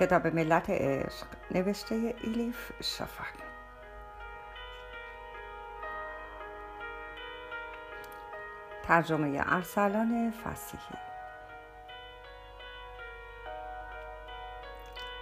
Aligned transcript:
کتاب 0.00 0.26
ملت 0.26 0.70
عشق 0.70 1.26
نوشته 1.50 2.14
ایلیف 2.20 2.72
شفق. 2.82 3.24
ترجمه 8.82 9.42
ارسلان 9.46 10.32
فسیحی. 10.44 10.98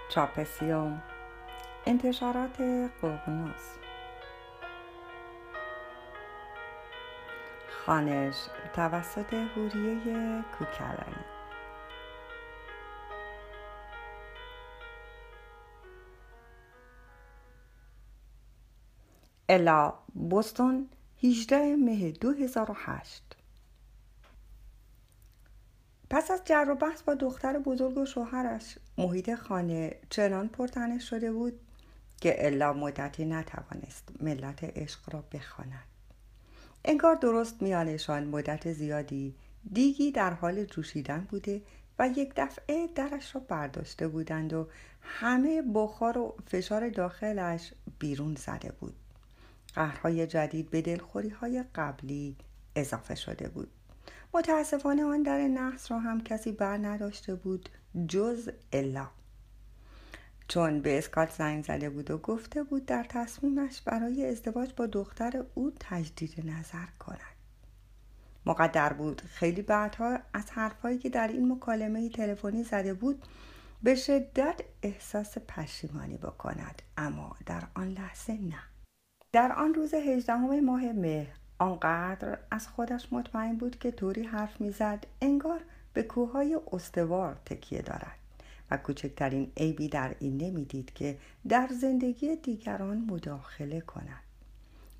چاپسیوم 0.08 1.02
انتشارات 1.86 2.60
ققنوس 3.02 3.78
خانش 7.86 8.48
توسط 8.74 9.34
هوریه 9.34 10.44
کوکلانی 10.58 11.37
الا 19.48 19.94
بوستون 20.14 20.88
18 21.22 21.76
مه 21.76 22.12
2008 22.12 23.36
پس 26.10 26.30
از 26.30 26.44
جر 26.44 26.66
و 26.70 26.74
بحث 26.74 27.02
با 27.02 27.14
دختر 27.14 27.58
بزرگ 27.58 27.98
و 27.98 28.06
شوهرش 28.06 28.78
محیط 28.98 29.34
خانه 29.34 29.96
چنان 30.10 30.48
پرتنش 30.48 31.10
شده 31.10 31.32
بود 31.32 31.60
که 32.20 32.46
الا 32.46 32.72
مدتی 32.72 33.24
نتوانست 33.24 34.08
ملت 34.20 34.64
عشق 34.64 35.14
را 35.14 35.24
بخواند. 35.32 35.84
انگار 36.84 37.14
درست 37.14 37.62
میانشان 37.62 38.24
مدت 38.24 38.72
زیادی 38.72 39.34
دیگی 39.72 40.12
در 40.12 40.30
حال 40.30 40.64
جوشیدن 40.64 41.26
بوده 41.30 41.62
و 41.98 42.08
یک 42.08 42.32
دفعه 42.36 42.86
درش 42.94 43.34
را 43.34 43.40
برداشته 43.48 44.08
بودند 44.08 44.52
و 44.52 44.68
همه 45.00 45.62
بخار 45.74 46.18
و 46.18 46.36
فشار 46.46 46.88
داخلش 46.88 47.72
بیرون 47.98 48.34
زده 48.34 48.72
بود. 48.80 48.94
قهرهای 49.78 50.26
جدید 50.26 50.70
به 50.70 50.82
دلخوری 50.82 51.28
های 51.28 51.64
قبلی 51.74 52.36
اضافه 52.76 53.14
شده 53.14 53.48
بود. 53.48 53.70
متاسفانه 54.34 55.04
آن 55.04 55.22
در 55.22 55.38
نحس 55.38 55.90
را 55.90 55.98
هم 55.98 56.20
کسی 56.20 56.52
بر 56.52 56.76
نداشته 56.76 57.34
بود 57.34 57.68
جز 58.08 58.50
الا. 58.72 59.06
چون 60.48 60.80
به 60.80 60.98
اسکات 60.98 61.32
زنگ 61.32 61.64
زده 61.64 61.90
بود 61.90 62.10
و 62.10 62.18
گفته 62.18 62.62
بود 62.62 62.86
در 62.86 63.06
تصمیمش 63.08 63.82
برای 63.82 64.26
ازدواج 64.26 64.72
با 64.76 64.86
دختر 64.86 65.44
او 65.54 65.72
تجدید 65.80 66.50
نظر 66.50 66.86
کند. 66.98 67.36
مقدر 68.46 68.92
بود. 68.92 69.20
خیلی 69.20 69.62
بعدها 69.62 70.18
از 70.32 70.50
حرفهایی 70.50 70.98
که 70.98 71.08
در 71.08 71.28
این 71.28 71.52
مکالمه 71.52 72.08
تلفنی 72.08 72.64
زده 72.64 72.94
بود 72.94 73.24
به 73.82 73.94
شدت 73.94 74.60
احساس 74.82 75.38
پشیمانی 75.38 76.16
بکند. 76.16 76.82
اما 76.96 77.36
در 77.46 77.62
آن 77.74 77.88
لحظه 77.88 78.32
نه. 78.32 78.62
در 79.32 79.52
آن 79.52 79.74
روز 79.74 79.94
هجدهم 79.94 80.64
ماه 80.64 80.92
مه 80.92 81.26
آنقدر 81.58 82.38
از 82.50 82.68
خودش 82.68 83.12
مطمئن 83.12 83.56
بود 83.56 83.78
که 83.78 83.90
طوری 83.90 84.22
حرف 84.22 84.60
می‌زد 84.60 85.06
انگار 85.22 85.60
به 85.92 86.02
کوههای 86.02 86.60
استوار 86.72 87.38
تکیه 87.46 87.82
دارد. 87.82 88.18
و 88.70 88.76
کوچکترین 88.76 89.52
عیبی 89.56 89.88
در 89.88 90.14
این 90.18 90.36
نمی‌دید 90.36 90.92
که 90.92 91.18
در 91.48 91.68
زندگی 91.80 92.36
دیگران 92.36 93.06
مداخله 93.10 93.80
کند. 93.80 94.22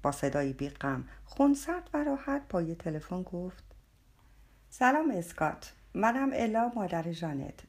با 0.03 0.13
صدایی 0.13 0.53
بیغم 0.53 1.05
خونسرد 1.25 1.91
و 1.95 2.05
راحت 2.05 2.43
پای 2.49 2.75
تلفن 2.75 3.23
گفت 3.23 3.65
سلام 4.71 5.11
اسکات 5.11 5.73
منم 5.95 6.31
الا 6.33 6.73
مادر 6.77 7.13
جانت 7.13 7.61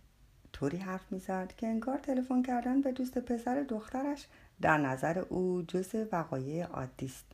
طوری 0.53 0.77
حرف 0.77 1.11
می‌زد 1.11 1.53
که 1.57 1.67
انگار 1.67 1.97
تلفن 1.97 2.43
کردن 2.43 2.81
به 2.81 2.91
دوست 2.91 3.17
پسر 3.17 3.63
دخترش 3.63 4.27
در 4.61 4.77
نظر 4.77 5.19
او 5.19 5.61
جز 5.67 5.95
وقایع 6.11 6.65
عادی 6.65 7.05
است. 7.05 7.25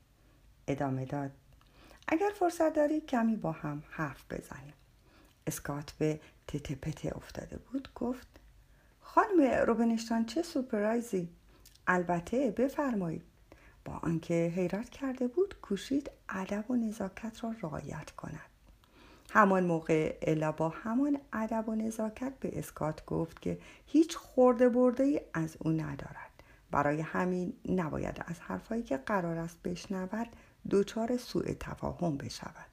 ادامه 0.68 1.06
داد. 1.06 1.32
اگر 2.08 2.30
فرصت 2.40 2.74
داری 2.74 3.02
کمی 3.02 3.36
با 3.36 3.52
هم 3.52 3.84
حرف 3.90 4.24
بزنیم. 4.30 4.74
اسکات 5.48 5.92
به 5.92 6.20
تتپته 6.48 7.18
افتاده 7.18 7.58
بود 7.58 7.90
گفت 7.96 8.28
خانم 9.02 9.42
روبنشتان 9.68 10.26
چه 10.26 10.42
سپرایزی؟ 10.42 11.30
البته 11.88 12.52
بفرمایید. 12.52 13.24
با 13.86 13.94
آنکه 13.94 14.54
حیرت 14.56 14.90
کرده 14.90 15.28
بود 15.28 15.56
کوشید 15.62 16.12
ادب 16.30 16.72
و 16.72 16.76
نزاکت 16.76 17.44
را 17.44 17.56
رعایت 17.62 18.12
کند. 18.12 18.50
همان 19.32 19.64
موقع 19.66 20.18
الا 20.22 20.52
با 20.52 20.70
همان 20.70 21.20
ادب 21.34 21.70
و 21.70 21.76
نزاکت 21.76 22.34
به 22.40 22.60
اسکات 22.60 23.06
گفت 23.06 23.42
که 23.42 23.60
هیچ 23.86 24.16
خورده 24.16 24.70
برده 24.70 25.04
ای 25.04 25.22
از 25.34 25.58
او 25.60 25.72
ندارد. 25.72 26.25
برای 26.72 27.02
همین 27.02 27.54
نباید 27.70 28.24
از 28.28 28.40
حرفهایی 28.40 28.84
که 28.84 28.98
قرار 28.98 29.38
است 29.38 29.64
بشنود 29.64 30.28
دچار 30.70 31.18
سوء 31.18 31.54
تفاهم 31.60 32.18
بشود. 32.18 32.66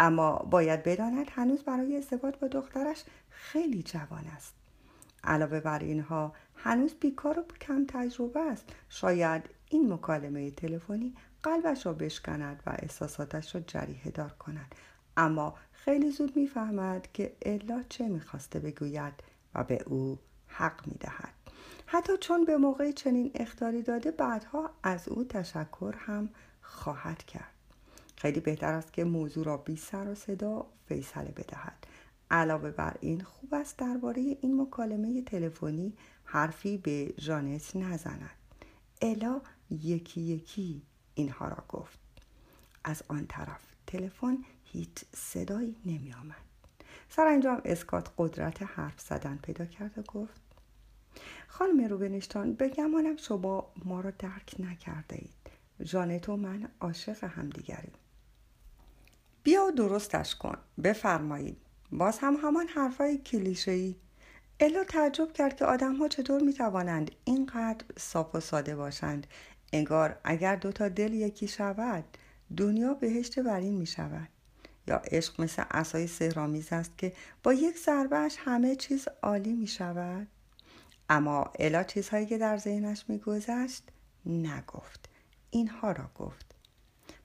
اما 0.00 0.36
باید 0.36 0.82
بداند 0.82 1.26
هنوز 1.30 1.62
برای 1.62 1.96
ازدواج 1.96 2.34
با 2.40 2.48
دخترش 2.48 3.04
خیلی 3.30 3.82
جوان 3.82 4.24
است. 4.36 4.54
علاوه 5.24 5.60
بر 5.60 5.78
اینها 5.78 6.32
هنوز 6.56 6.94
بیکار 6.94 7.38
و 7.38 7.42
کم 7.60 7.86
تجربه 7.88 8.40
است. 8.40 8.64
شاید 8.88 9.42
این 9.68 9.92
مکالمه 9.92 10.50
تلفنی 10.50 11.14
قلبش 11.42 11.86
را 11.86 11.92
بشکند 11.92 12.62
و 12.66 12.76
احساساتش 12.78 13.54
را 13.54 13.60
جریه 13.60 14.10
دار 14.14 14.32
کند. 14.32 14.74
اما 15.16 15.54
خیلی 15.72 16.10
زود 16.10 16.36
می‌فهمد 16.36 17.12
که 17.12 17.36
الا 17.42 17.82
چه 17.88 18.08
می‌خواسته 18.08 18.58
بگوید 18.60 19.14
و 19.54 19.64
به 19.64 19.82
او 19.86 20.18
حق 20.46 20.86
می‌دهد. 20.86 21.34
حتی 21.92 22.12
چون 22.20 22.44
به 22.44 22.56
موقع 22.56 22.92
چنین 22.92 23.30
اختاری 23.34 23.82
داده 23.82 24.10
بعدها 24.10 24.70
از 24.82 25.08
او 25.08 25.24
تشکر 25.24 25.94
هم 25.98 26.28
خواهد 26.62 27.22
کرد. 27.24 27.54
خیلی 28.16 28.40
بهتر 28.40 28.72
است 28.72 28.92
که 28.92 29.04
موضوع 29.04 29.44
را 29.44 29.56
بی 29.56 29.76
سر 29.76 30.08
و 30.08 30.14
صدا 30.14 30.66
فیصله 30.86 31.30
بدهد. 31.30 31.86
علاوه 32.30 32.70
بر 32.70 32.96
این 33.00 33.20
خوب 33.20 33.54
است 33.54 33.76
درباره 33.76 34.20
این 34.20 34.60
مکالمه 34.60 35.22
تلفنی 35.22 35.92
حرفی 36.24 36.78
به 36.78 37.14
ژانت 37.18 37.76
نزند. 37.76 38.30
الا 39.02 39.40
یکی 39.70 40.20
یکی 40.20 40.82
اینها 41.14 41.48
را 41.48 41.64
گفت. 41.68 41.98
از 42.84 43.02
آن 43.08 43.26
طرف 43.26 43.62
تلفن 43.86 44.38
هیچ 44.64 45.04
صدایی 45.16 45.76
نمی 45.86 46.12
آمد 46.12 46.44
سرانجام 47.08 47.60
اسکات 47.64 48.10
قدرت 48.18 48.62
حرف 48.62 49.00
زدن 49.00 49.38
پیدا 49.42 49.64
کرد 49.64 49.98
و 49.98 50.02
گفت 50.02 50.49
خانم 51.60 51.84
روبنشتان 51.84 52.54
بگمانم 52.54 53.16
شما 53.16 53.72
ما 53.84 54.00
را 54.00 54.10
درک 54.10 54.54
نکرده 54.58 55.16
اید. 55.16 55.50
جانت 55.82 56.28
و 56.28 56.36
من 56.36 56.68
عاشق 56.80 57.24
همدیگریم. 57.24 57.92
بیا 59.42 59.64
و 59.64 59.70
درستش 59.70 60.34
کن. 60.34 60.58
بفرمایید. 60.84 61.56
باز 61.92 62.18
هم 62.18 62.36
همان 62.42 62.66
حرفای 62.66 63.18
کلیشه 63.18 63.70
ای 63.70 63.96
الا 64.60 64.84
تعجب 64.84 65.32
کرد 65.32 65.56
که 65.56 65.64
آدم 65.64 65.96
ها 65.96 66.08
چطور 66.08 66.42
می 66.42 66.52
توانند 66.52 67.10
اینقدر 67.24 67.84
صاف 67.98 68.34
و 68.34 68.40
ساده 68.40 68.76
باشند. 68.76 69.26
انگار 69.72 70.20
اگر 70.24 70.56
دوتا 70.56 70.88
دل 70.88 71.14
یکی 71.14 71.48
شود 71.48 72.04
دنیا 72.56 72.94
بهشت 72.94 73.38
برین 73.38 73.74
می 73.74 73.86
شود 73.86 74.28
یا 74.88 74.96
عشق 74.96 75.40
مثل 75.40 75.64
اسای 75.70 76.06
سهرامیز 76.06 76.72
است 76.72 76.98
که 76.98 77.12
با 77.42 77.52
یک 77.52 77.78
ضربهش 77.78 78.36
همه 78.38 78.76
چیز 78.76 79.08
عالی 79.22 79.52
می 79.52 79.66
شود 79.66 80.26
اما 81.10 81.50
الا 81.58 81.82
چیزهایی 81.82 82.26
که 82.26 82.38
در 82.38 82.56
ذهنش 82.56 83.04
میگذشت 83.08 83.82
نگفت. 84.26 85.08
اینها 85.50 85.92
را 85.92 86.10
گفت. 86.14 86.54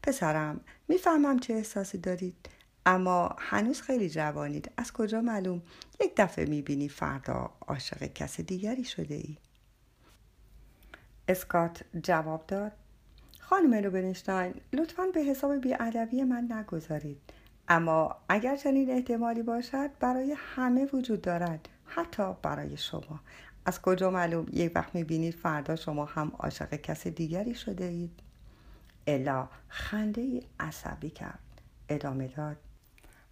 پسرم 0.03 0.61
می‌فهمم 0.87 1.39
چه 1.39 1.53
احساسی 1.53 1.97
دارید 1.97 2.49
اما 2.85 3.35
هنوز 3.39 3.81
خیلی 3.81 4.09
جوانید. 4.09 4.71
از 4.77 4.93
کجا 4.93 5.21
معلوم؟ 5.21 5.61
یک 6.01 6.13
دفعه 6.17 6.45
می‌بینی 6.45 6.89
فردا 6.89 7.51
عاشق 7.67 8.03
کس 8.03 8.41
دیگری 8.41 8.83
شده 8.83 9.15
ای 9.15 9.37
اسکات 11.27 11.83
جواب 12.03 12.47
داد. 12.47 12.71
خانم 13.39 13.73
روبنشتاین 13.73 14.53
لطفا 14.73 15.03
به 15.13 15.21
حساب 15.21 15.61
بیادبی 15.61 16.23
من 16.23 16.51
نگذارید. 16.51 17.21
اما 17.67 18.15
اگر 18.29 18.55
چنین 18.55 18.89
احتمالی 18.89 19.43
باشد 19.43 19.89
برای 19.99 20.35
همه 20.37 20.85
وجود 20.93 21.21
دارد 21.21 21.69
حتی 21.85 22.33
برای 22.41 22.77
شما. 22.77 23.19
از 23.65 23.81
کجا 23.81 24.11
معلوم 24.11 24.45
یک 24.53 24.71
وقت 24.75 24.95
می‌بینید 24.95 25.33
فردا 25.33 25.75
شما 25.75 26.05
هم 26.05 26.31
عاشق 26.39 26.75
کس 26.75 27.07
دیگری 27.07 27.55
شده 27.55 27.85
اید؟ 27.85 28.19
الا 29.07 29.47
خنده 29.67 30.21
ای 30.21 30.43
عصبی 30.59 31.09
کرد. 31.09 31.39
ادامه 31.89 32.27
داد. 32.27 32.57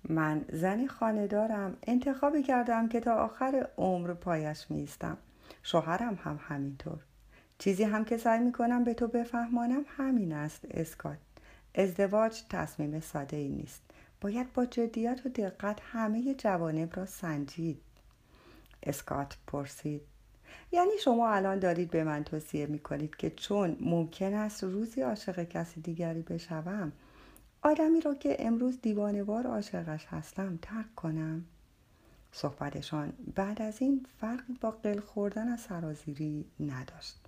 من 0.09 0.45
زنی 0.51 0.87
خانه 0.87 1.27
دارم. 1.27 1.77
انتخابی 1.83 2.43
کردم 2.43 2.89
که 2.89 2.99
تا 2.99 3.13
آخر 3.13 3.67
عمر 3.77 4.13
پایش 4.13 4.65
میستم 4.69 5.17
شوهرم 5.63 6.19
هم 6.23 6.39
همینطور. 6.47 6.99
چیزی 7.57 7.83
هم 7.83 8.05
که 8.05 8.17
سعی 8.17 8.39
می‌کنم 8.39 8.83
به 8.83 8.93
تو 8.93 9.07
بفهمانم 9.07 9.85
همین 9.87 10.33
است 10.33 10.65
اسکات. 10.71 11.17
ازدواج 11.75 12.41
تصمیم 12.49 12.99
ساده 12.99 13.37
ای 13.37 13.49
نیست. 13.49 13.81
باید 14.21 14.53
با 14.53 14.65
جدیت 14.65 15.21
و 15.25 15.29
دقت 15.29 15.79
همه 15.81 16.33
جوانب 16.33 16.95
را 16.95 17.05
سنجید. 17.05 17.81
اسکات 18.83 19.37
پرسید. 19.47 20.01
یعنی 20.71 20.91
شما 21.03 21.29
الان 21.29 21.59
دارید 21.59 21.91
به 21.91 22.03
من 22.03 22.23
توصیه 22.23 22.65
می 22.65 22.79
کنید 22.79 23.15
که 23.15 23.29
چون 23.29 23.77
ممکن 23.79 24.33
است 24.33 24.63
روزی 24.63 25.01
عاشق 25.01 25.43
کسی 25.43 25.81
دیگری 25.81 26.21
بشوم 26.21 26.91
آدمی 27.61 28.01
را 28.01 28.15
که 28.15 28.35
امروز 28.39 28.81
دیوانوار 28.81 29.47
عاشقش 29.47 30.05
هستم 30.05 30.59
ترک 30.61 30.95
کنم. 30.95 31.45
صحبتشان 32.31 33.13
بعد 33.35 33.61
از 33.61 33.81
این 33.81 34.05
فرقی 34.19 34.53
با 34.61 34.71
قل 34.71 34.99
خوردن 34.99 35.47
از 35.47 35.59
سرازیری 35.59 36.45
نداشت. 36.59 37.19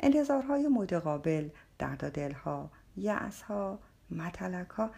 انتظارهای 0.00 0.68
متقابل 0.68 1.48
درد 1.78 2.12
دلها 2.12 2.70
یأسها 2.96 3.78
متلکها 4.10 4.90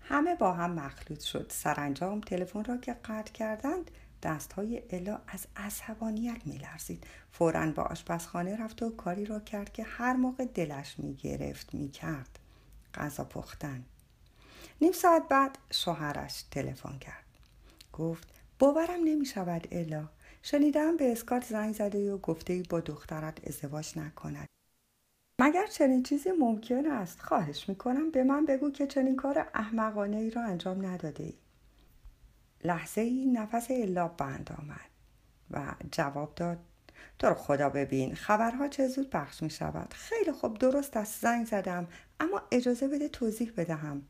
همه 0.00 0.34
با 0.34 0.52
هم 0.52 0.70
مخلوط 0.70 1.20
شد. 1.20 1.46
سرانجام 1.48 2.20
تلفن 2.20 2.64
را 2.64 2.76
که 2.76 2.92
قطع 2.92 3.32
کردند 3.32 3.90
دستهای 4.24 4.82
الا 4.90 5.20
از 5.26 5.46
عصبانیت 5.56 6.40
میلرزید. 6.44 7.04
فورا 7.32 7.66
با 7.66 7.82
آشپزخانه 7.82 8.56
رفت 8.56 8.82
و 8.82 8.90
کاری 8.90 9.24
را 9.26 9.40
کرد 9.40 9.72
که 9.72 9.82
هر 9.82 10.12
موقع 10.12 10.44
دلش 10.44 10.94
می‌گرفت 10.98 11.74
می‌کرد. 11.74 12.38
غذا 12.94 13.24
پختن. 13.24 13.84
نیم 14.80 14.92
ساعت 14.92 15.28
بعد 15.28 15.58
شوهرش 15.70 16.42
تلفن 16.42 16.98
کرد. 16.98 17.24
گفت 17.92 18.28
باورم 18.58 19.04
نمی 19.04 19.26
شود 19.26 19.68
الا. 19.72 20.08
شنیدم 20.42 20.96
به 20.96 21.12
اسکات 21.12 21.44
زنگ 21.44 21.74
زده 21.74 22.12
و 22.12 22.18
گفته 22.18 22.62
با 22.70 22.80
دخترت 22.80 23.48
ازدواج 23.48 23.98
نکند. 23.98 24.48
مگر 25.40 25.66
چنین 25.66 26.02
چیزی 26.02 26.30
ممکن 26.30 26.86
است؟ 26.86 27.20
خواهش 27.20 27.68
می‌کنم 27.68 28.10
به 28.10 28.24
من 28.24 28.46
بگو 28.46 28.70
که 28.70 28.86
چنین 28.86 29.16
کار 29.16 29.48
احمقانه 29.54 30.16
ای 30.16 30.30
را 30.30 30.42
انجام 30.42 30.86
نداده 30.86 31.24
ای. 31.24 31.34
لحظه 32.64 33.00
ای 33.00 33.26
نفس 33.26 33.70
الا 33.70 34.08
بند 34.08 34.56
آمد 34.58 34.90
و 35.50 35.74
جواب 35.92 36.34
داد 36.34 36.58
تو 37.18 37.26
رو 37.26 37.34
خدا 37.34 37.68
ببین 37.68 38.14
خبرها 38.14 38.68
چه 38.68 38.88
زود 38.88 39.10
پخش 39.10 39.42
می 39.42 39.50
شود. 39.50 39.94
خیلی 39.94 40.32
خوب 40.32 40.58
درست 40.58 40.96
است 40.96 41.22
زنگ 41.22 41.46
زدم 41.46 41.88
اما 42.20 42.42
اجازه 42.52 42.88
بده 42.88 43.08
توضیح 43.08 43.52
بدهم. 43.56 44.02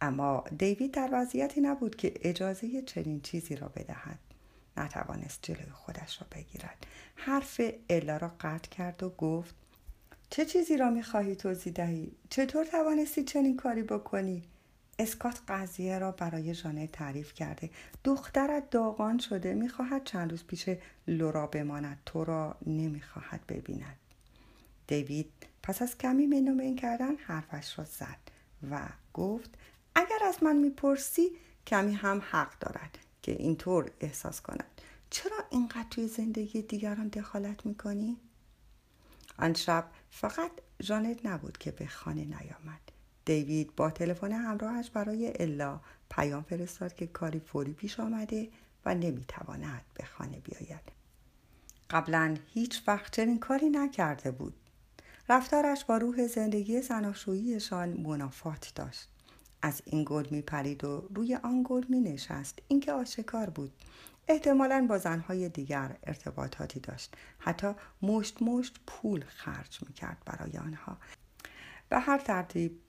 اما 0.00 0.44
دیوید 0.58 0.94
در 0.94 1.08
وضعیتی 1.12 1.60
نبود 1.60 1.96
که 1.96 2.14
اجازه 2.22 2.82
چنین 2.82 3.20
چیزی 3.20 3.56
را 3.56 3.68
بدهد. 3.68 4.18
نتوانست 4.76 5.38
جلوی 5.42 5.70
خودش 5.72 6.20
را 6.20 6.26
بگیرد. 6.32 6.86
حرف 7.16 7.60
الا 7.88 8.16
را 8.16 8.32
قطع 8.40 8.68
کرد 8.68 9.02
و 9.02 9.08
گفت 9.08 9.54
چه 10.30 10.44
چیزی 10.44 10.76
را 10.76 10.90
می‌خواهی 10.90 11.36
توضیح 11.36 11.72
دهی؟ 11.72 12.12
چطور 12.30 12.64
توانستی 12.64 13.24
چنین 13.24 13.56
کاری 13.56 13.82
بکنی؟ 13.82 14.42
اسکات 14.98 15.40
قضیه 15.48 15.98
را 15.98 16.12
برای 16.12 16.54
ژانه 16.54 16.86
تعریف 16.86 17.34
کرده. 17.34 17.70
دخترت 18.04 18.70
داغان 18.70 19.18
شده 19.18 19.54
می‌خواهد 19.54 20.04
چند 20.04 20.30
روز 20.30 20.44
پیش 20.44 20.70
لورا 21.08 21.46
بماند. 21.46 22.02
تو 22.06 22.24
را 22.24 22.56
نمی‌خواهد 22.66 23.46
ببیند. 23.48 23.96
دیوید 24.86 25.32
پس 25.62 25.82
از 25.82 25.98
کمی 25.98 26.26
منومن 26.26 26.76
کردن 26.76 27.16
حرفش 27.16 27.78
را 27.78 27.84
زد 27.84 28.18
و 28.70 28.88
گفت 29.14 29.50
اگر 29.94 30.18
از 30.28 30.42
من 30.42 30.56
می‌پرسی 30.56 31.30
کمی 31.66 31.92
هم 31.92 32.22
حق 32.30 32.58
دارد 32.58 32.98
که 33.22 33.32
اینطور 33.32 33.90
احساس 34.00 34.40
کند. 34.40 34.80
چرا 35.10 35.36
اینقدر 35.50 35.88
توی 35.90 36.08
زندگی 36.08 36.62
دیگران 36.62 37.08
دخالت 37.08 37.66
می‌کنی؟ 37.66 38.16
آن 39.38 39.54
شب 39.54 39.90
فقط 40.10 40.50
جانت 40.82 41.26
نبود 41.26 41.58
که 41.58 41.70
به 41.70 41.86
خانه 41.86 42.24
نیامد. 42.24 42.93
دیوید 43.24 43.76
با 43.76 43.90
تلفن 43.90 44.32
همراهش 44.32 44.90
برای 44.90 45.32
الا 45.40 45.80
پیام 46.10 46.42
فرستاد 46.42 46.94
که 46.94 47.06
کاری 47.06 47.40
فوری 47.40 47.72
پیش 47.72 48.00
آمده 48.00 48.48
و 48.84 48.94
نمی‌تواند 48.94 49.84
به 49.94 50.04
خانه 50.04 50.40
بیاید. 50.40 50.92
قبلا 51.90 52.36
هیچ 52.46 52.82
وقت 52.86 53.16
چنین 53.16 53.38
کاری 53.38 53.70
نکرده 53.70 54.30
بود. 54.30 54.54
رفتارش 55.28 55.84
با 55.84 55.96
روح 55.96 56.26
زندگی 56.26 56.80
زناشوییشان 56.82 57.88
منافات 57.88 58.72
داشت. 58.74 59.08
از 59.62 59.82
این 59.84 60.04
گل 60.06 60.26
می 60.30 60.42
پرید 60.42 60.84
و 60.84 61.08
روی 61.14 61.34
آن 61.34 61.62
گل 61.66 61.84
می 61.88 62.00
نشست 62.00 62.58
اینکه 62.68 62.92
آشکار 62.92 63.50
بود. 63.50 63.72
احتمالا 64.28 64.86
با 64.88 64.98
زنهای 64.98 65.48
دیگر 65.48 65.96
ارتباطاتی 66.02 66.80
داشت. 66.80 67.14
حتی 67.38 67.72
مشت 68.02 68.42
مشت 68.42 68.80
پول 68.86 69.24
خرج 69.28 69.78
می 69.86 69.92
کرد 69.92 70.22
برای 70.26 70.58
آنها. 70.58 70.96
به 71.88 71.98
هر 71.98 72.18
ترتیب 72.18 72.80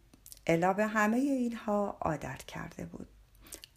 الا 0.48 0.74
به 0.74 0.88
همه 0.88 1.18
اینها 1.18 1.98
عادت 2.02 2.44
کرده 2.44 2.86
بود. 2.86 3.08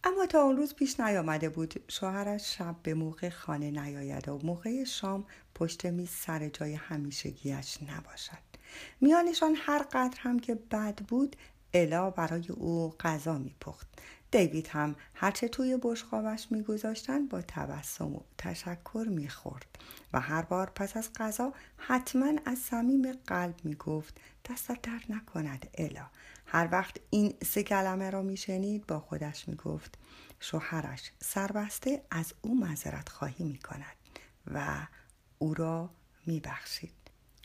اما 0.03 0.25
تا 0.25 0.41
اون 0.41 0.57
روز 0.57 0.75
پیش 0.75 0.99
نیامده 0.99 1.49
بود. 1.49 1.83
شوهرش 1.87 2.57
شب 2.57 2.75
به 2.83 2.93
موقع 2.93 3.29
خانه 3.29 3.71
نیاید 3.71 4.29
و 4.29 4.39
موقع 4.43 4.83
شام 4.83 5.25
پشت 5.55 5.85
میز 5.85 6.09
سر 6.09 6.49
جای 6.49 6.73
همیشگیش 6.73 7.77
نباشد. 7.83 8.49
میانشان 9.01 9.55
هر 9.57 9.83
قدر 9.83 10.17
هم 10.19 10.39
که 10.39 10.55
بد 10.55 10.99
بود 11.07 11.35
الا 11.73 12.09
برای 12.09 12.49
او 12.49 12.95
غذا 12.99 13.37
میپخت. 13.37 13.87
دیوید 14.31 14.67
هم 14.67 14.95
هرچه 15.13 15.47
توی 15.47 15.79
بشقابش 15.81 16.47
میگذاشتن 16.51 17.27
با 17.27 17.41
تبسم 17.41 18.15
و 18.15 18.21
تشکر 18.37 19.05
می‌خورد 19.09 19.65
و 20.13 20.19
هر 20.19 20.41
بار 20.41 20.71
پس 20.75 20.97
از 20.97 21.09
غذا 21.13 21.53
حتما 21.77 22.31
از 22.45 22.59
صمیم 22.59 23.11
قلب 23.27 23.55
می‌گفت 23.63 24.19
دستت 24.49 24.81
درد 24.81 25.05
نکند 25.09 25.69
الا. 25.73 26.05
هر 26.51 26.69
وقت 26.71 26.97
این 27.09 27.33
سه 27.45 27.63
کلمه 27.63 28.09
را 28.09 28.21
میشنید 28.21 28.87
با 28.87 28.99
خودش 28.99 29.47
می‌گفت 29.47 29.97
شوهرش 30.39 31.11
سربسته 31.19 32.01
از 32.11 32.33
او 32.41 32.59
معذرت 32.59 33.09
خواهی 33.09 33.43
می‌کند 33.43 33.95
و 34.53 34.87
او 35.37 35.53
را 35.53 35.89
میبخشید. 36.25 36.93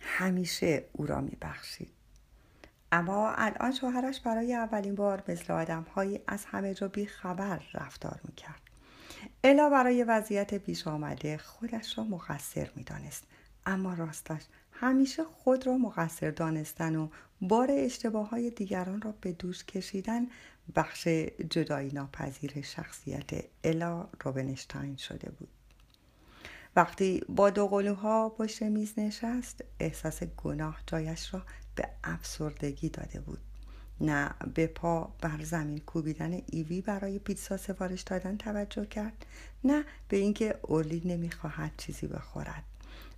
همیشه 0.03 0.85
او 0.93 1.07
را 1.07 1.21
میبخشید. 1.21 1.93
اما 2.93 3.33
الان 3.35 3.73
شوهرش 3.73 4.21
برای 4.21 4.55
اولین 4.55 4.95
بار 4.95 5.23
مثل 5.29 5.53
آدمهایی 5.53 6.21
از 6.27 6.45
همه 6.45 6.75
جا 6.75 6.89
بی 6.89 7.07
خبر 7.07 7.63
رفتار 7.75 8.21
می‌کرد. 8.25 8.61
الا 9.45 9.69
برای 9.69 10.05
وضعیت 10.05 10.55
پیش 10.55 10.87
آمده 10.87 11.39
خودش 11.39 11.99
را 11.99 12.05
مقصر 12.05 12.71
می‌دانست. 12.77 13.25
اما 13.67 13.95
راستش 13.95 14.43
همیشه 14.85 15.25
خود 15.25 15.67
را 15.67 15.79
مقصر 15.79 16.31
دانستن 16.31 16.97
و 16.97 17.09
بار 17.41 17.69
اشتباه 17.71 18.29
های 18.29 18.51
دیگران 18.51 19.01
را 19.01 19.15
به 19.21 19.33
دوش 19.33 19.65
کشیدن 19.65 20.27
بخش 20.77 21.09
جدایی 21.51 21.91
ناپذیر 21.93 22.63
شخصیت 22.63 23.31
الا 23.65 24.09
روبنشتاین 24.25 24.97
شده 24.97 25.31
بود. 25.31 25.49
وقتی 26.77 27.23
با 27.29 27.51
دو 27.51 27.69
قلوها 27.69 28.29
پشت 28.29 28.63
میز 28.63 28.99
نشست 28.99 29.65
احساس 29.81 30.23
گناه 30.23 30.81
جایش 30.87 31.35
را 31.35 31.43
به 31.75 31.89
افسردگی 32.05 32.89
داده 32.89 33.21
بود. 33.21 33.41
نه 34.01 34.31
به 34.55 34.67
پا 34.67 35.15
بر 35.21 35.43
زمین 35.43 35.79
کوبیدن 35.79 36.41
ایوی 36.47 36.81
برای 36.81 37.19
پیتزا 37.19 37.57
سفارش 37.57 38.03
دادن 38.03 38.37
توجه 38.37 38.87
کرد 38.87 39.27
نه 39.65 39.85
به 40.09 40.17
اینکه 40.17 40.59
اولی 40.63 41.03
نمی‌خواهد 41.05 41.73
چیزی 41.77 42.07
بخورد. 42.07 42.74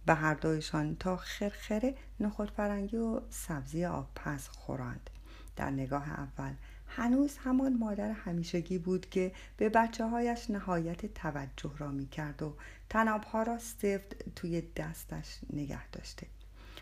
و 0.06 0.14
هر 0.14 0.34
دویشان 0.34 0.96
تا 0.96 1.16
خرخره 1.16 1.94
نخود 2.20 2.50
فرنگی 2.50 2.96
و 2.96 3.20
سبزی 3.30 3.84
آبپز 3.84 4.48
خوراند. 4.48 5.10
در 5.56 5.70
نگاه 5.70 6.10
اول 6.10 6.52
هنوز 6.88 7.36
همان 7.36 7.76
مادر 7.76 8.10
همیشگی 8.10 8.78
بود 8.78 9.10
که 9.10 9.32
به 9.56 9.68
بچه 9.68 10.06
هایش 10.06 10.50
نهایت 10.50 11.14
توجه 11.14 11.72
را 11.78 11.90
می 11.90 12.08
کرد 12.08 12.42
و 12.42 12.54
تنابها 12.90 13.42
را 13.42 13.58
سفت 13.58 14.34
توی 14.34 14.62
دستش 14.76 15.38
نگه 15.52 15.88
داشته. 15.88 16.26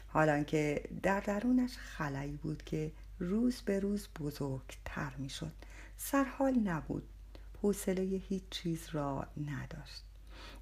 حالا 0.09 0.43
که 0.43 0.85
در 1.03 1.21
درونش 1.21 1.77
خلایی 1.77 2.37
بود 2.37 2.63
که 2.65 2.93
روز 3.19 3.61
به 3.61 3.81
روز 3.81 4.09
بزرگتر 4.21 5.13
می 5.19 5.31
شد 5.31 5.53
سرحال 5.97 6.55
نبود. 6.55 7.09
حوصله 7.63 8.03
هیچ 8.03 8.43
چیز 8.51 8.89
را 8.93 9.27
نداشت. 9.47 10.05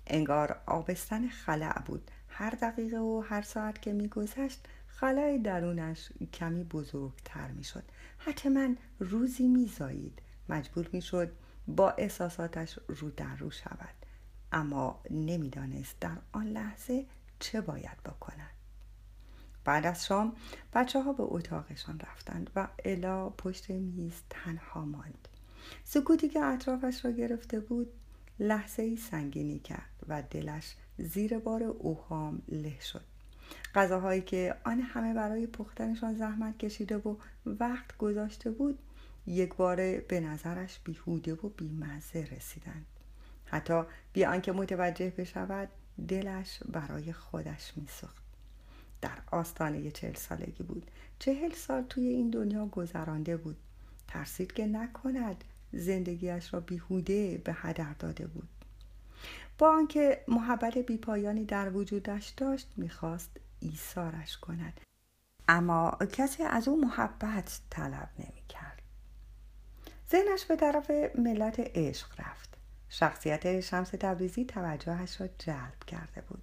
انگار 0.07 0.61
آبستن 0.67 1.29
خلع 1.29 1.83
بود. 1.83 2.11
هر 2.35 2.51
دقیقه 2.51 2.99
و 2.99 3.23
هر 3.27 3.43
ساعت 3.43 3.83
که 3.83 3.93
میگذشت 3.93 4.67
خلای 4.87 5.39
درونش 5.39 6.09
کمی 6.33 6.65
بزرگتر 6.65 7.51
می‌شد. 7.51 7.85
حتما 8.19 8.69
روزی 8.99 9.49
میزایید 9.49 10.23
مجبور 10.49 10.91
می‌شد 10.93 11.33
با 11.67 11.91
احساساتش 11.91 12.79
رو 12.89 13.11
در 13.11 13.37
رو 13.37 13.51
شود. 13.51 13.95
اما 14.53 15.01
نمی‌دانست 15.11 16.01
در 16.01 16.17
آن 16.33 16.47
لحظه 16.47 17.07
چه 17.39 17.61
باید 17.61 18.03
بکند. 18.05 18.51
بعد 19.65 19.87
از 19.87 20.07
شام 20.07 20.37
بچه 20.75 21.03
ها 21.03 21.13
به 21.13 21.23
اتاقشان 21.23 22.01
رفتند 22.01 22.51
و 22.57 22.69
الا 22.85 23.31
پشت 23.31 23.71
میز 23.71 24.23
تنها 24.31 24.85
ماند. 24.85 25.29
سکوتی 25.85 26.29
که 26.29 26.41
اطرافش 26.45 27.05
را 27.05 27.11
گرفته 27.11 27.61
بود 27.61 27.93
لحظه 28.39 28.83
ای 28.83 28.97
سنگینی 28.97 29.59
کرد 29.59 29.91
و 30.09 30.23
دلش 30.23 30.77
زیر 30.99 31.39
بار 31.39 31.63
اوهام 31.63 32.43
له 32.49 32.81
شد. 32.81 33.05
غذاهایی 33.75 34.23
که 34.23 34.55
آن 34.65 34.81
همه 34.81 35.15
برای 35.15 35.47
پختنشان 35.47 36.15
زحمت 36.15 36.59
کشیده 36.59 36.97
و 36.97 37.17
وقت 37.47 37.97
گذاشته 37.97 38.51
بود 38.51 38.79
یک 39.27 39.55
باره 39.55 40.05
به 40.09 40.21
نظرش 40.21 40.79
بیهوده 40.85 41.35
و 41.35 41.49
بیمزه 41.49 42.29
رسیدند. 42.37 42.87
حتی 43.45 43.83
بی 44.13 44.25
آنکه 44.25 44.53
متوجه 44.53 45.11
بشود 45.11 45.69
دلش 46.09 46.59
برای 46.69 47.13
خودش 47.13 47.73
میسوخت. 47.77 48.23
در 49.01 49.19
آستانه 49.31 49.91
چهل 49.91 50.15
سالگی 50.15 50.63
بود. 50.63 50.91
چهل 51.19 51.53
سال 51.53 51.83
توی 51.83 52.07
این 52.07 52.31
دنیا 52.31 52.67
گذرانده 52.67 53.37
بود. 53.37 53.57
ترسید 54.09 54.53
که 54.53 54.67
نکند 54.67 55.45
زندگیش 55.73 56.55
را 56.55 56.61
بیهوده 56.61 57.39
به 57.45 57.53
هدر 57.53 57.93
داده 57.93 58.27
بود. 58.27 58.49
با 59.59 59.77
آنکه 59.77 60.25
محبت 60.29 60.79
بیپایانی 60.79 61.45
در 61.45 61.77
وجودش 61.77 62.29
داشت 62.29 62.73
می‌خواست 62.77 63.31
ایثارش 63.61 64.39
کند. 64.39 64.81
اما 65.49 65.99
کسی 66.13 66.43
از 66.43 66.69
او 66.69 66.81
محبت 66.81 67.61
طلب 67.71 68.09
نمی‌کرد. 68.19 68.83
ذهنش 70.11 70.45
به 70.45 70.57
طرف 70.57 70.91
ملت 71.19 71.61
عشق 71.61 72.21
رفت. 72.21 72.57
شخصیت 72.89 73.61
شمس 73.61 73.91
تبریزی 73.91 74.45
توجهش 74.45 75.21
را 75.21 75.29
جلب 75.39 75.85
کرده 75.87 76.21
بود. 76.21 76.43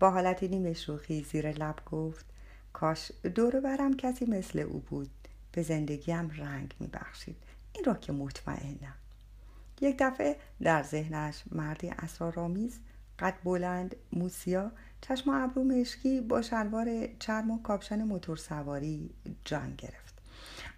با 0.00 0.10
حالتی 0.10 0.48
نیمه 0.48 0.74
شوخی 0.74 1.24
زیر 1.24 1.52
لب 1.52 1.84
گفت 1.86 2.26
کاش 2.72 3.12
دور 3.34 3.60
برم 3.60 3.96
کسی 3.96 4.24
مثل 4.24 4.58
او 4.58 4.78
بود. 4.78 5.10
به 5.52 5.62
زندگیم 5.62 6.30
رنگ 6.30 6.74
میبخشید. 6.80 7.36
این 7.72 7.84
را 7.84 7.94
که 7.94 8.12
مطمئنم. 8.12 8.94
یک 9.82 9.96
دفعه 9.98 10.36
در 10.62 10.82
ذهنش 10.82 11.44
مردی 11.52 11.88
اسرارآمیز 11.88 12.80
قد 13.18 13.34
بلند 13.44 13.96
موسیا 14.12 14.72
چشم 15.00 15.30
ابرو 15.30 15.64
مشکی 15.64 16.20
با 16.20 16.42
شلوار 16.42 17.08
چرم 17.18 17.50
و 17.50 17.62
کاپشن 17.62 18.02
موتور 18.02 18.36
سواری 18.36 19.10
جان 19.44 19.74
گرفت. 19.74 20.18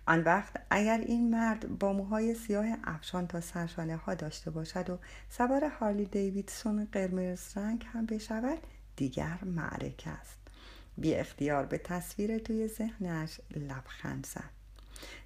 آن 0.06 0.20
وقت 0.20 0.56
اگر 0.70 0.98
این 0.98 1.30
مرد 1.30 1.78
با 1.78 1.92
موهای 1.92 2.34
سیاه 2.34 2.66
افشان 2.84 3.26
تا 3.26 3.40
سرشانه 3.40 3.96
ها 3.96 4.14
داشته 4.14 4.50
باشد 4.50 4.90
و 4.90 4.98
سوار 5.28 5.64
هارلی 5.64 6.04
دیویدسون 6.04 6.88
قرمز 6.92 7.56
رنگ 7.56 7.86
هم 7.92 8.06
بشود 8.06 8.58
دیگر 8.96 9.38
معرکه 9.44 10.10
است. 10.10 10.38
بی 10.98 11.14
اختیار 11.14 11.66
به 11.66 11.78
تصویر 11.78 12.38
توی 12.38 12.68
ذهنش 12.68 13.40
لبخند 13.56 14.26
زد. 14.26 14.59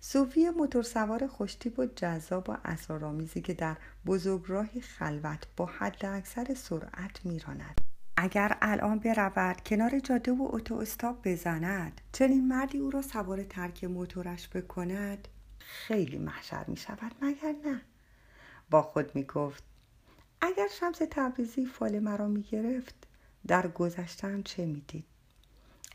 صوفی 0.01 0.51
موتورسوار 0.51 1.27
خوشتیب 1.27 1.79
و 1.79 1.87
جذاب 1.87 2.51
و 2.51 2.57
اسرارآمیزی 2.65 3.41
که 3.41 3.55
در 3.55 3.77
بزرگراهی 4.07 4.81
خلوت 4.81 5.47
با 5.57 5.67
حد 5.67 6.07
اکثر 6.07 6.55
سرعت 6.55 7.25
میراند. 7.27 7.81
اگر 8.17 8.59
الان 8.63 8.99
برود 8.99 9.61
کنار 9.67 9.99
جاده 9.99 10.33
و 10.33 10.49
اتو 10.53 10.75
استاپ 10.75 11.29
بزند 11.29 12.01
چنین 12.13 12.49
مردی 12.49 12.79
او 12.79 12.91
را 12.91 13.03
سوار 13.03 13.45
ترک 13.45 13.85
موتورش 13.85 14.49
بکند 14.49 15.29
خیلی 15.59 16.19
محشر 16.19 16.65
می 16.69 16.77
شود 16.77 17.13
مگر 17.23 17.55
نه؟ 17.65 17.81
با 18.71 18.83
خود 18.83 19.15
می 19.15 19.25
گفت 19.25 19.65
اگر 20.41 20.69
شمس 20.81 20.99
تبریزی 21.11 21.67
فال 21.67 21.99
مرا 21.99 22.29
می 22.29 22.43
گرفت 22.43 22.95
در 23.47 23.69
گذشتم 23.69 24.43
چه 24.43 24.67
می‌دید؟ 24.67 25.14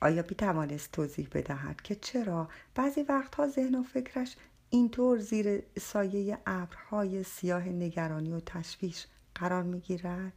آیا 0.01 0.21
بی 0.21 0.35
توانست 0.35 0.91
توضیح 0.91 1.27
بدهد 1.33 1.81
که 1.81 1.95
چرا 1.95 2.49
بعضی 2.75 3.01
وقتها 3.01 3.47
ذهن 3.47 3.75
و 3.75 3.83
فکرش 3.83 4.35
اینطور 4.69 5.17
زیر 5.19 5.63
سایه 5.79 6.37
ابرهای 6.45 7.23
سیاه 7.23 7.63
نگرانی 7.69 8.33
و 8.33 8.39
تشویش 8.39 9.07
قرار 9.35 9.63
می 9.63 9.79
گیرد؟ 9.79 10.33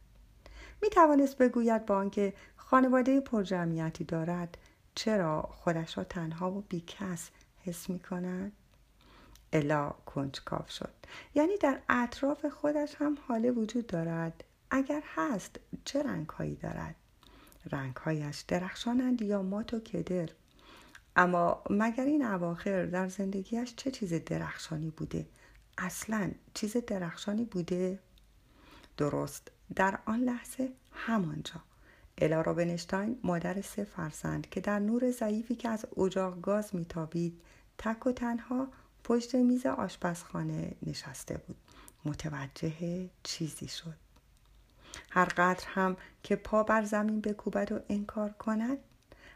می 0.81 0.89
توانست 0.89 1.37
بگوید 1.37 1.85
با 1.85 1.95
آنکه 1.95 2.33
خانواده 2.55 3.21
پرجمعیتی 3.21 4.03
دارد 4.03 4.57
چرا 4.95 5.41
خودش 5.41 5.97
را 5.97 6.03
تنها 6.03 6.51
و 6.51 6.61
بیکس 6.69 7.29
حس 7.65 7.89
می 7.89 7.99
کند؟ 7.99 8.51
الا 9.53 9.89
کنجکاف 10.05 10.69
شد 10.69 10.93
یعنی 11.35 11.57
در 11.57 11.79
اطراف 11.89 12.45
خودش 12.45 12.95
هم 12.95 13.17
حاله 13.27 13.51
وجود 13.51 13.87
دارد 13.87 14.43
اگر 14.71 15.03
هست 15.15 15.59
چه 15.85 16.03
رنگ 16.03 16.29
هایی 16.29 16.55
دارد 16.55 16.95
رنگهایش 17.71 18.41
درخشانند 18.41 19.21
یا 19.21 19.41
مات 19.41 19.73
و 19.73 19.79
کدر. 19.79 20.29
اما 21.15 21.63
مگر 21.69 22.05
این 22.05 22.25
اواخر 22.25 22.85
در 22.85 23.07
زندگیش 23.07 23.73
چه 23.75 23.91
چیز 23.91 24.13
درخشانی 24.13 24.89
بوده؟ 24.89 25.27
اصلا 25.77 26.31
چیز 26.53 26.77
درخشانی 26.77 27.45
بوده؟ 27.45 27.99
درست 28.97 29.51
در 29.75 29.99
آن 30.05 30.19
لحظه 30.19 30.71
همانجا. 30.91 31.61
الا 32.17 32.41
رابنشتاین 32.41 33.19
مادر 33.23 33.61
سه 33.61 33.83
فرزند 33.83 34.49
که 34.49 34.61
در 34.61 34.79
نور 34.79 35.11
ضعیفی 35.11 35.55
که 35.55 35.69
از 35.69 35.85
اجاق 35.97 36.41
گاز 36.41 36.75
میتابید 36.75 37.41
تک 37.77 38.07
و 38.07 38.11
تنها 38.11 38.67
پشت 39.03 39.35
میز 39.35 39.65
آشپزخانه 39.65 40.75
نشسته 40.83 41.37
بود. 41.37 41.57
متوجه 42.05 43.09
چیزی 43.23 43.67
شد. 43.67 43.95
هر 45.11 45.25
قدر 45.25 45.63
هم 45.67 45.97
که 46.23 46.35
پا 46.35 46.63
بر 46.63 46.83
زمین 46.83 47.21
بکوبد 47.21 47.71
و 47.71 47.79
انکار 47.89 48.29
کند 48.29 48.77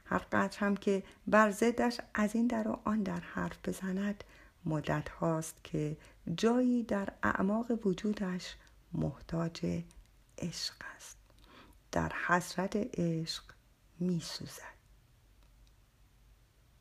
هر 0.05 0.17
قدر 0.17 0.57
هم 0.59 0.77
که 0.77 1.03
بر 1.27 1.51
ضدش 1.51 2.01
از 2.13 2.35
این 2.35 2.47
در 2.47 2.67
و 2.67 2.79
آن 2.83 3.03
در 3.03 3.19
حرف 3.19 3.57
بزند 3.65 4.23
مدت 4.65 5.09
هاست 5.09 5.63
که 5.63 5.97
جایی 6.35 6.83
در 6.83 7.09
اعماق 7.23 7.87
وجودش 7.87 8.55
محتاج 8.93 9.83
عشق 10.37 10.75
است. 10.95 11.17
در 11.91 12.11
حسرت 12.27 12.75
عشق 12.75 13.43
می 13.99 14.19
سوزد 14.19 14.76